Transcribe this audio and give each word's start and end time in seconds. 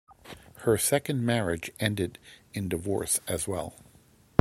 Her 0.61 0.79
second 0.79 1.23
marriage 1.27 1.69
ended 1.79 2.17
in 2.55 2.69
divorce 2.69 3.19
as 3.27 3.47
well. 3.47 3.75